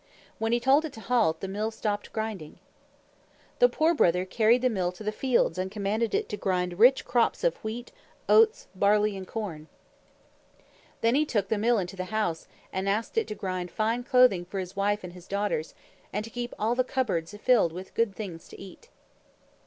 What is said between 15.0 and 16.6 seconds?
and his daughters, and to keep